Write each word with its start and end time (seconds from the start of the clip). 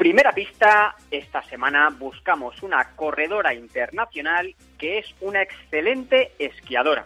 Primera 0.00 0.32
pista, 0.32 0.96
esta 1.10 1.42
semana 1.42 1.90
buscamos 1.90 2.62
una 2.62 2.96
corredora 2.96 3.52
internacional 3.52 4.54
que 4.78 4.96
es 4.96 5.14
una 5.20 5.42
excelente 5.42 6.32
esquiadora. 6.38 7.04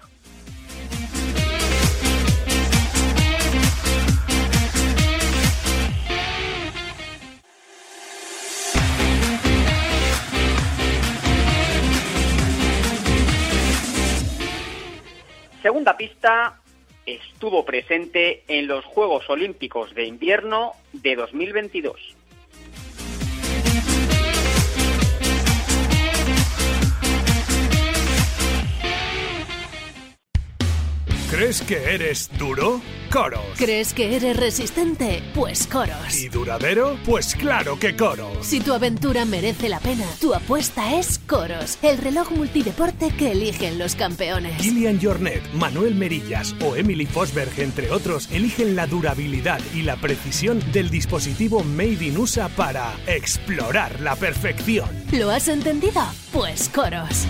Segunda 15.60 15.96
pista, 15.96 16.60
estuvo 17.04 17.64
presente 17.64 18.44
en 18.46 18.68
los 18.68 18.84
Juegos 18.84 19.28
Olímpicos 19.28 19.92
de 19.96 20.04
Invierno 20.04 20.74
de 20.92 21.16
2022. 21.16 22.14
¿Crees 31.34 31.62
que 31.62 31.92
eres 31.92 32.30
duro? 32.38 32.80
Coros. 33.10 33.40
¿Crees 33.56 33.92
que 33.92 34.14
eres 34.14 34.36
resistente? 34.36 35.20
Pues 35.34 35.66
Coros. 35.66 36.16
¿Y 36.16 36.28
duradero? 36.28 36.96
Pues 37.04 37.34
claro 37.34 37.76
que 37.76 37.96
Coros. 37.96 38.46
Si 38.46 38.60
tu 38.60 38.72
aventura 38.72 39.24
merece 39.24 39.68
la 39.68 39.80
pena, 39.80 40.04
tu 40.20 40.32
apuesta 40.32 40.96
es 40.96 41.18
Coros, 41.18 41.78
el 41.82 41.98
reloj 41.98 42.30
multideporte 42.30 43.08
que 43.10 43.32
eligen 43.32 43.80
los 43.80 43.96
campeones. 43.96 44.62
Kilian 44.62 45.00
Jornet, 45.02 45.42
Manuel 45.54 45.96
Merillas 45.96 46.54
o 46.64 46.76
Emily 46.76 47.04
Fosberg, 47.04 47.50
entre 47.58 47.90
otros, 47.90 48.28
eligen 48.30 48.76
la 48.76 48.86
durabilidad 48.86 49.58
y 49.74 49.82
la 49.82 49.96
precisión 49.96 50.62
del 50.70 50.88
dispositivo 50.88 51.64
Made 51.64 52.04
in 52.04 52.16
USA 52.16 52.48
para 52.48 52.94
explorar 53.08 54.00
la 54.00 54.14
perfección. 54.14 54.88
¿Lo 55.10 55.30
has 55.30 55.48
entendido? 55.48 56.00
Pues 56.32 56.68
Coros. 56.68 57.26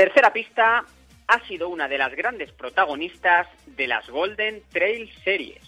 Tercera 0.00 0.32
pista, 0.32 0.82
ha 1.26 1.40
sido 1.46 1.68
una 1.68 1.86
de 1.86 1.98
las 1.98 2.16
grandes 2.16 2.50
protagonistas 2.52 3.46
de 3.66 3.86
las 3.86 4.08
Golden 4.08 4.62
Trail 4.72 5.12
Series. 5.22 5.60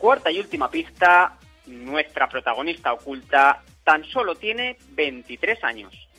Cuarta 0.00 0.32
y 0.32 0.40
última 0.40 0.68
pista, 0.68 1.38
nuestra 1.66 2.28
protagonista 2.28 2.92
oculta 2.92 3.62
tan 3.84 4.04
solo 4.06 4.34
tiene 4.34 4.76
23 4.90 5.62
años. 5.62 6.09